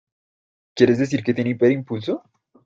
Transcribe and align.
¿Quieres 0.75 0.97
decir 0.97 1.23
que 1.23 1.35
tiene 1.35 1.51
hiperimpulso? 1.51 2.23